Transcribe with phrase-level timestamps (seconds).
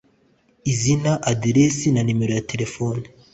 [0.71, 3.05] izina aderesi na nimero ya telefoni